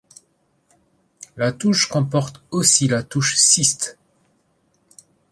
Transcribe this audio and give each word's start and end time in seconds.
La 1.37 1.51
touche 1.51 1.87
comporte 1.87 2.41
aussi 2.49 2.87
la 2.87 3.03
touche 3.03 3.35
Syst. 3.35 3.99